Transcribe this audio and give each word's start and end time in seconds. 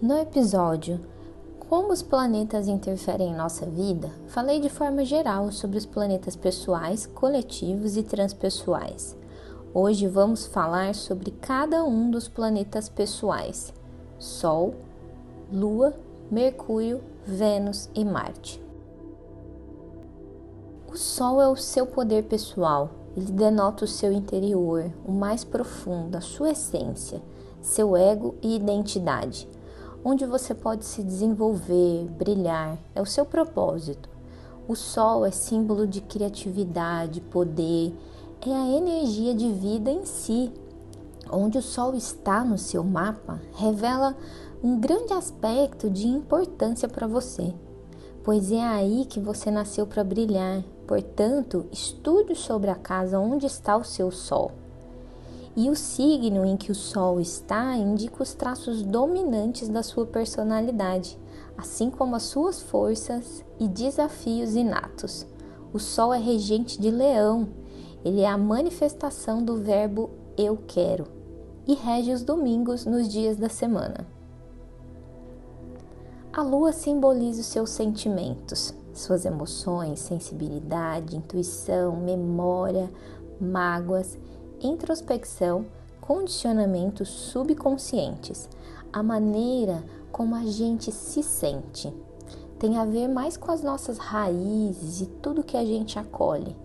No 0.00 0.16
episódio 0.16 1.00
Como 1.68 1.92
os 1.92 2.02
planetas 2.02 2.68
interferem 2.68 3.32
em 3.32 3.36
nossa 3.36 3.66
vida, 3.66 4.08
falei 4.28 4.60
de 4.60 4.68
forma 4.68 5.04
geral 5.04 5.50
sobre 5.50 5.76
os 5.76 5.84
planetas 5.84 6.36
pessoais, 6.36 7.04
coletivos 7.04 7.96
e 7.96 8.04
transpessoais. 8.04 9.16
Hoje 9.74 10.06
vamos 10.06 10.46
falar 10.46 10.94
sobre 10.94 11.32
cada 11.32 11.82
um 11.82 12.12
dos 12.12 12.28
planetas 12.28 12.88
pessoais: 12.88 13.74
Sol, 14.20 14.72
Lua, 15.52 15.92
Mercúrio, 16.30 17.00
Vênus 17.26 17.90
e 17.92 18.04
Marte. 18.04 18.62
O 20.92 20.96
Sol 20.96 21.42
é 21.42 21.48
o 21.48 21.56
seu 21.56 21.86
poder 21.86 22.22
pessoal, 22.22 22.90
ele 23.16 23.32
denota 23.32 23.84
o 23.84 23.88
seu 23.88 24.12
interior, 24.12 24.92
o 25.04 25.10
mais 25.10 25.42
profundo, 25.42 26.14
a 26.14 26.20
sua 26.20 26.50
essência, 26.50 27.20
seu 27.60 27.96
ego 27.96 28.36
e 28.40 28.54
identidade 28.54 29.48
onde 30.04 30.24
você 30.26 30.54
pode 30.54 30.84
se 30.84 31.02
desenvolver, 31.02 32.06
brilhar, 32.18 32.78
é 32.94 33.02
o 33.02 33.06
seu 33.06 33.24
propósito. 33.24 34.08
O 34.66 34.74
sol 34.74 35.24
é 35.24 35.30
símbolo 35.30 35.86
de 35.86 36.00
criatividade, 36.00 37.20
poder, 37.20 37.94
é 38.46 38.54
a 38.54 38.68
energia 38.68 39.34
de 39.34 39.50
vida 39.52 39.90
em 39.90 40.04
si. 40.04 40.52
Onde 41.30 41.58
o 41.58 41.62
sol 41.62 41.94
está 41.94 42.42
no 42.42 42.56
seu 42.56 42.82
mapa 42.82 43.40
revela 43.54 44.16
um 44.62 44.78
grande 44.78 45.12
aspecto 45.12 45.90
de 45.90 46.06
importância 46.06 46.88
para 46.88 47.06
você, 47.06 47.54
pois 48.24 48.50
é 48.50 48.62
aí 48.62 49.04
que 49.04 49.20
você 49.20 49.50
nasceu 49.50 49.86
para 49.86 50.02
brilhar. 50.02 50.62
Portanto, 50.86 51.66
estude 51.70 52.34
sobre 52.34 52.70
a 52.70 52.74
casa 52.74 53.18
onde 53.18 53.44
está 53.44 53.76
o 53.76 53.84
seu 53.84 54.10
sol. 54.10 54.52
E 55.58 55.68
o 55.68 55.74
signo 55.74 56.44
em 56.44 56.56
que 56.56 56.70
o 56.70 56.74
Sol 56.74 57.20
está 57.20 57.76
indica 57.76 58.22
os 58.22 58.32
traços 58.32 58.80
dominantes 58.80 59.68
da 59.68 59.82
sua 59.82 60.06
personalidade, 60.06 61.18
assim 61.56 61.90
como 61.90 62.14
as 62.14 62.22
suas 62.22 62.62
forças 62.62 63.44
e 63.58 63.66
desafios 63.66 64.54
inatos. 64.54 65.26
O 65.72 65.80
Sol 65.80 66.14
é 66.14 66.18
regente 66.18 66.80
de 66.80 66.92
Leão, 66.92 67.48
ele 68.04 68.20
é 68.20 68.28
a 68.28 68.38
manifestação 68.38 69.42
do 69.42 69.56
verbo 69.56 70.10
eu 70.36 70.56
quero 70.64 71.06
e 71.66 71.74
rege 71.74 72.12
os 72.12 72.22
domingos 72.22 72.86
nos 72.86 73.08
dias 73.08 73.36
da 73.36 73.48
semana. 73.48 74.06
A 76.32 76.40
lua 76.40 76.70
simboliza 76.70 77.40
os 77.40 77.46
seus 77.46 77.70
sentimentos, 77.70 78.72
suas 78.94 79.24
emoções, 79.24 79.98
sensibilidade, 79.98 81.16
intuição, 81.16 81.96
memória, 81.96 82.88
mágoas 83.40 84.16
introspecção, 84.60 85.66
condicionamentos 86.00 87.08
subconscientes, 87.08 88.48
a 88.92 89.02
maneira 89.02 89.84
como 90.10 90.34
a 90.34 90.44
gente 90.44 90.90
se 90.90 91.22
sente. 91.22 91.92
Tem 92.58 92.76
a 92.76 92.84
ver 92.84 93.08
mais 93.08 93.36
com 93.36 93.52
as 93.52 93.62
nossas 93.62 93.98
raízes 93.98 95.00
e 95.02 95.06
tudo 95.06 95.44
que 95.44 95.56
a 95.56 95.64
gente 95.64 95.98
acolhe. 95.98 96.56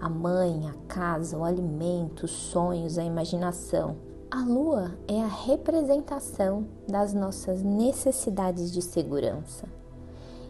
A 0.00 0.08
mãe, 0.08 0.68
a 0.68 0.74
casa, 0.88 1.38
o 1.38 1.44
alimento, 1.44 2.24
os 2.24 2.32
sonhos, 2.32 2.98
a 2.98 3.04
imaginação. 3.04 3.96
A 4.30 4.42
lua 4.42 4.92
é 5.06 5.22
a 5.22 5.26
representação 5.26 6.66
das 6.88 7.14
nossas 7.14 7.62
necessidades 7.62 8.72
de 8.72 8.82
segurança. 8.82 9.68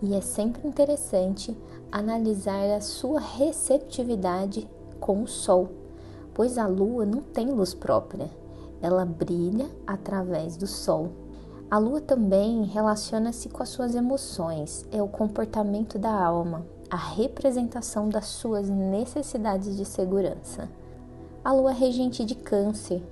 E 0.00 0.14
é 0.14 0.20
sempre 0.20 0.66
interessante 0.66 1.56
analisar 1.90 2.70
a 2.70 2.80
sua 2.80 3.20
receptividade 3.20 4.68
com 5.00 5.22
o 5.22 5.26
sol 5.26 5.87
pois 6.38 6.56
a 6.56 6.68
lua 6.68 7.04
não 7.04 7.20
tem 7.20 7.50
luz 7.50 7.74
própria, 7.74 8.30
ela 8.80 9.04
brilha 9.04 9.68
através 9.84 10.56
do 10.56 10.68
sol. 10.68 11.08
A 11.68 11.78
lua 11.78 12.00
também 12.00 12.62
relaciona-se 12.62 13.48
com 13.48 13.60
as 13.60 13.70
suas 13.70 13.92
emoções, 13.96 14.86
é 14.92 15.02
o 15.02 15.08
comportamento 15.08 15.98
da 15.98 16.12
alma, 16.12 16.64
a 16.88 16.96
representação 16.96 18.08
das 18.08 18.26
suas 18.26 18.68
necessidades 18.68 19.76
de 19.76 19.84
segurança. 19.84 20.68
A 21.44 21.52
lua 21.52 21.72
é 21.72 21.74
regente 21.74 22.24
de 22.24 22.36
Câncer 22.36 23.02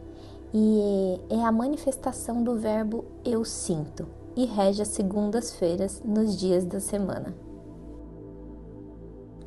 e 0.54 1.20
é 1.28 1.42
a 1.42 1.50
manifestação 1.50 2.44
do 2.44 2.54
verbo 2.54 3.06
eu 3.24 3.44
sinto 3.44 4.06
e 4.36 4.44
rege 4.44 4.82
as 4.82 4.88
segundas-feiras 4.88 6.00
nos 6.04 6.38
dias 6.38 6.64
da 6.64 6.78
semana. 6.78 7.34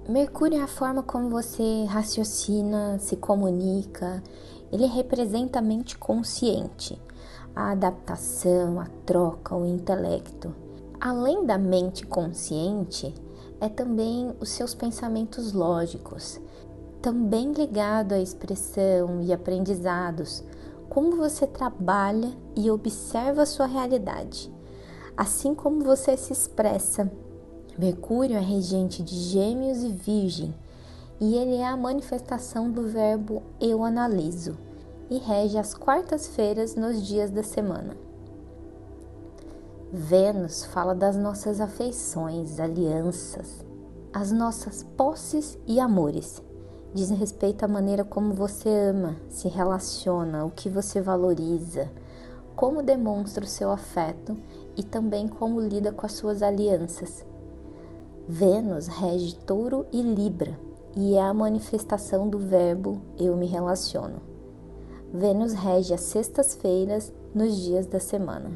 Mercúrio 0.09 0.57
é 0.57 0.63
a 0.63 0.67
forma 0.67 1.03
como 1.03 1.29
você 1.29 1.83
raciocina, 1.83 2.97
se 2.97 3.15
comunica, 3.15 4.23
ele 4.71 4.87
representa 4.87 5.59
a 5.59 5.61
mente 5.61 5.99
consciente, 5.99 6.99
a 7.55 7.73
adaptação, 7.73 8.79
a 8.79 8.87
troca, 9.05 9.55
o 9.55 9.67
intelecto. 9.67 10.51
Além 10.99 11.45
da 11.45 11.59
mente 11.59 12.07
consciente, 12.07 13.13
é 13.61 13.69
também 13.69 14.33
os 14.39 14.49
seus 14.49 14.73
pensamentos 14.73 15.53
lógicos, 15.53 16.41
também 17.03 17.51
ligado 17.51 18.13
à 18.13 18.19
expressão 18.19 19.21
e 19.21 19.31
aprendizados, 19.31 20.43
como 20.89 21.17
você 21.17 21.45
trabalha 21.45 22.35
e 22.55 22.71
observa 22.71 23.43
a 23.43 23.45
sua 23.45 23.67
realidade, 23.67 24.51
assim 25.15 25.53
como 25.53 25.83
você 25.83 26.17
se 26.17 26.33
expressa 26.33 27.11
Mercúrio 27.79 28.35
é 28.35 28.41
regente 28.41 29.01
de 29.01 29.15
Gêmeos 29.15 29.83
e 29.83 29.87
Virgem, 29.87 30.53
e 31.17 31.37
ele 31.37 31.55
é 31.55 31.65
a 31.65 31.77
manifestação 31.77 32.69
do 32.69 32.81
verbo 32.89 33.41
eu 33.57 33.85
analiso 33.85 34.57
e 35.09 35.17
rege 35.17 35.57
as 35.57 35.73
quartas-feiras 35.73 36.75
nos 36.75 37.01
dias 37.01 37.31
da 37.31 37.41
semana. 37.41 37.95
Vênus 39.93 40.65
fala 40.65 40.93
das 40.93 41.15
nossas 41.15 41.61
afeições, 41.61 42.59
alianças, 42.59 43.63
as 44.11 44.29
nossas 44.29 44.83
posses 44.97 45.57
e 45.65 45.79
amores. 45.79 46.43
Diz 46.93 47.09
respeito 47.11 47.63
à 47.63 47.67
maneira 47.69 48.03
como 48.03 48.33
você 48.33 48.67
ama, 48.67 49.15
se 49.29 49.47
relaciona, 49.47 50.43
o 50.43 50.51
que 50.51 50.67
você 50.67 50.99
valoriza, 50.99 51.89
como 52.57 52.83
demonstra 52.83 53.45
o 53.45 53.47
seu 53.47 53.71
afeto 53.71 54.35
e 54.75 54.83
também 54.83 55.29
como 55.29 55.61
lida 55.61 55.93
com 55.93 56.05
as 56.05 56.11
suas 56.11 56.43
alianças. 56.43 57.28
Vênus 58.31 58.85
rege 58.85 59.35
Touro 59.37 59.87
e 59.91 60.03
Libra 60.03 60.55
e 60.95 61.15
é 61.15 61.19
a 61.19 61.33
manifestação 61.33 62.29
do 62.29 62.37
verbo 62.37 63.01
eu 63.17 63.35
me 63.35 63.47
relaciono. 63.47 64.21
Vênus 65.11 65.53
rege 65.53 65.95
as 65.95 66.01
sextas-feiras 66.01 67.11
nos 67.33 67.55
dias 67.55 67.87
da 67.87 67.99
semana. 67.99 68.51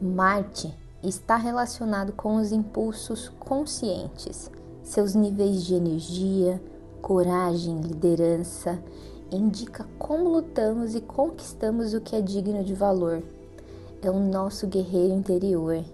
Marte 0.00 0.72
está 1.02 1.34
relacionado 1.34 2.12
com 2.12 2.36
os 2.36 2.52
impulsos 2.52 3.28
conscientes, 3.30 4.48
seus 4.80 5.16
níveis 5.16 5.64
de 5.64 5.74
energia, 5.74 6.62
coragem, 7.02 7.80
liderança, 7.80 8.80
indica 9.28 9.88
como 9.98 10.28
lutamos 10.28 10.94
e 10.94 11.00
conquistamos 11.00 11.94
o 11.94 12.00
que 12.00 12.14
é 12.14 12.20
digno 12.20 12.62
de 12.62 12.74
valor. 12.74 13.24
É 14.00 14.08
o 14.08 14.20
nosso 14.20 14.68
guerreiro 14.68 15.14
interior 15.14 15.84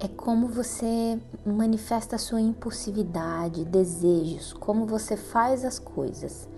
é 0.00 0.06
como 0.06 0.46
você 0.46 1.18
manifesta 1.44 2.14
a 2.14 2.18
sua 2.18 2.40
impulsividade, 2.40 3.64
desejos, 3.64 4.52
como 4.52 4.86
você 4.86 5.16
faz 5.16 5.64
as 5.64 5.78
coisas. 5.78 6.48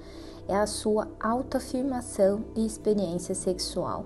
É 0.46 0.56
a 0.56 0.66
sua 0.66 1.08
autoafirmação 1.18 2.44
e 2.54 2.66
experiência 2.66 3.34
sexual. 3.34 4.04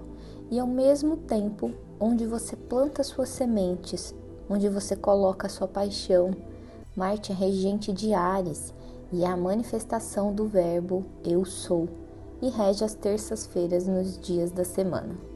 E 0.51 0.59
ao 0.59 0.67
mesmo 0.67 1.17
tempo, 1.17 1.73
onde 1.99 2.27
você 2.27 2.55
planta 2.55 3.03
suas 3.03 3.29
sementes, 3.29 4.15
onde 4.49 4.69
você 4.69 4.95
coloca 4.95 5.47
a 5.47 5.51
sua 5.51 5.67
paixão. 5.67 6.31
Marte 6.95 7.33
é 7.33 7.35
regente 7.35 7.93
de 7.93 8.15
Ares 8.15 8.73
e 9.13 9.25
é 9.25 9.27
a 9.27 9.37
manifestação 9.37 10.33
do 10.33 10.47
verbo 10.47 11.05
eu 11.25 11.45
sou 11.45 11.89
e 12.41 12.51
rege 12.51 12.85
as 12.85 12.95
terças-feiras 12.95 13.87
nos 13.89 14.17
dias 14.19 14.53
da 14.53 14.65
semana. 14.65 15.34